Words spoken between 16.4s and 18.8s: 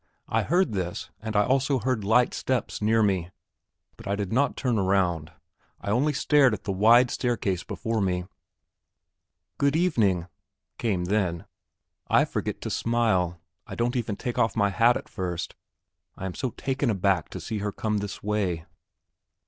taken aback to see her come this way.